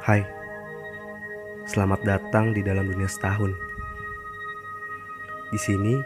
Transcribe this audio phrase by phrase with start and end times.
[0.00, 0.24] Hai,
[1.68, 3.52] selamat datang di dalam dunia setahun.
[5.52, 6.00] Di sini,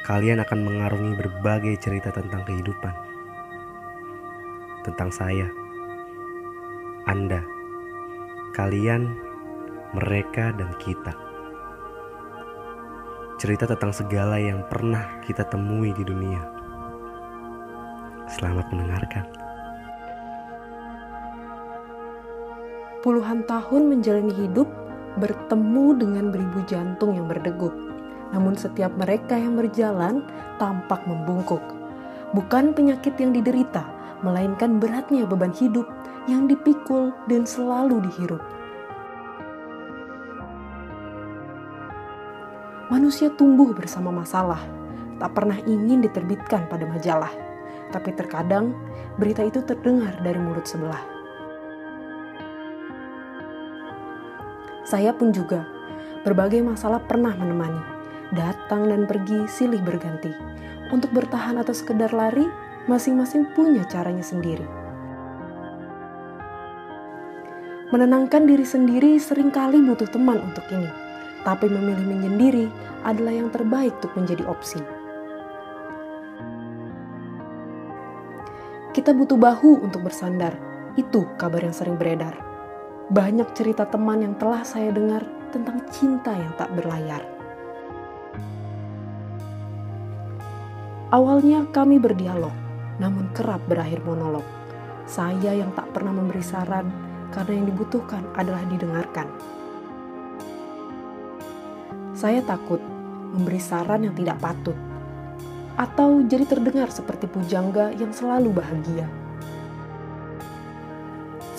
[0.00, 2.94] kalian akan mengarungi berbagai cerita tentang kehidupan,
[4.88, 5.44] tentang saya,
[7.04, 7.44] Anda,
[8.56, 9.12] kalian,
[9.92, 11.12] mereka, dan kita.
[13.36, 16.40] Cerita tentang segala yang pernah kita temui di dunia.
[18.32, 19.41] Selamat mendengarkan.
[23.02, 24.70] Puluhan tahun menjalani hidup
[25.18, 27.74] bertemu dengan beribu jantung yang berdegup.
[28.30, 30.22] Namun setiap mereka yang berjalan
[30.62, 31.60] tampak membungkuk.
[32.30, 33.82] Bukan penyakit yang diderita,
[34.22, 35.84] melainkan beratnya beban hidup
[36.30, 38.40] yang dipikul dan selalu dihirup.
[42.88, 44.62] Manusia tumbuh bersama masalah,
[45.18, 47.34] tak pernah ingin diterbitkan pada majalah.
[47.90, 48.72] Tapi terkadang
[49.18, 51.11] berita itu terdengar dari mulut sebelah.
[54.82, 55.62] Saya pun juga,
[56.26, 57.78] berbagai masalah pernah menemani,
[58.34, 60.34] datang dan pergi silih berganti.
[60.90, 62.44] Untuk bertahan atau sekedar lari,
[62.90, 64.66] masing-masing punya caranya sendiri.
[67.94, 70.90] Menenangkan diri sendiri sering kali butuh teman untuk ini,
[71.46, 72.66] tapi memilih menyendiri
[73.06, 74.82] adalah yang terbaik untuk menjadi opsi.
[78.92, 80.58] Kita butuh bahu untuk bersandar,
[80.98, 82.51] itu kabar yang sering beredar
[83.12, 85.20] banyak cerita teman yang telah saya dengar
[85.52, 87.20] tentang cinta yang tak berlayar.
[91.12, 92.56] Awalnya kami berdialog,
[92.96, 94.48] namun kerap berakhir monolog.
[95.04, 96.88] Saya yang tak pernah memberi saran
[97.36, 99.28] karena yang dibutuhkan adalah didengarkan.
[102.16, 102.80] Saya takut
[103.36, 104.78] memberi saran yang tidak patut,
[105.76, 109.04] atau jadi terdengar seperti pujangga yang selalu bahagia.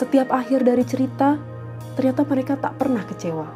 [0.03, 1.39] Setiap akhir dari cerita,
[1.95, 3.47] ternyata mereka tak pernah kecewa,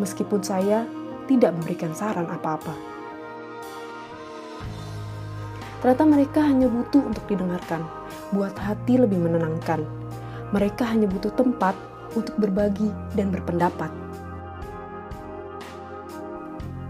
[0.00, 0.88] meskipun saya
[1.28, 2.72] tidak memberikan saran apa-apa.
[5.84, 7.84] Ternyata mereka hanya butuh untuk didengarkan,
[8.32, 9.84] buat hati lebih menenangkan.
[10.56, 11.76] Mereka hanya butuh tempat
[12.16, 13.92] untuk berbagi dan berpendapat.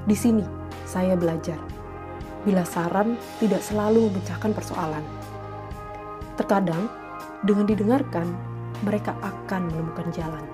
[0.07, 0.47] Di sini,
[0.87, 1.59] saya belajar.
[2.47, 5.03] Bila saran tidak selalu memecahkan persoalan.
[6.39, 6.87] Terkadang,
[7.43, 8.54] dengan didengarkan,
[8.85, 10.54] mereka akan menemukan jalan.